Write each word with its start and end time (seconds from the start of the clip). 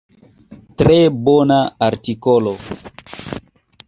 Tre 0.81 0.95
bona 1.27 1.59
artikolo! 1.89 2.55